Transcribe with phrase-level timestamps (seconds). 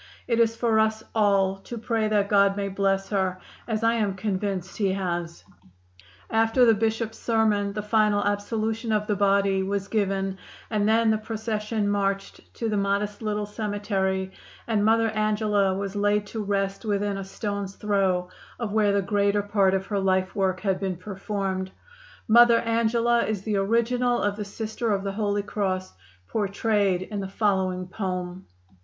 [0.27, 4.15] It is for us all to pray that God may bless her, as I am
[4.15, 9.05] convinced He has." [Illustration: LINCOLN AT GETTYSBURG.] After the Bishop's sermon the final absolution of
[9.05, 10.39] the body was given
[10.71, 14.31] and then the procession marched to the modest little cemetery
[14.65, 18.27] and Mother Angela was laid to rest within a stone's throw
[18.57, 21.69] of where the greater part of her life work had been performed.
[22.27, 25.93] Mother Angela is the original of the Sister of the Holy Cross
[26.27, 28.73] portrayed in the following poem: I.